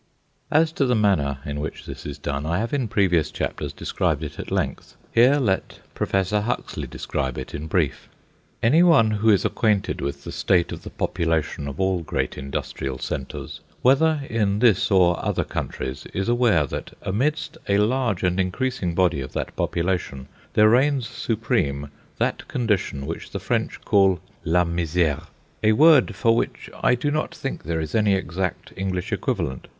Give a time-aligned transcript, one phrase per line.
[0.49, 4.23] As to the manner in which this is done, I have in previous chapters described
[4.23, 8.07] it at length; here let Professor Huxley describe it in brief:—
[8.63, 12.97] "Any one who is acquainted with the state of the population of all great industrial
[12.97, 18.95] centres, whether in this or other countries, is aware that amidst a large and increasing
[18.95, 21.91] body of that population there reigns supreme...
[22.17, 25.27] that condition which the French call la misère,
[25.63, 29.67] a word for which I do not think there is any exact English equivalent.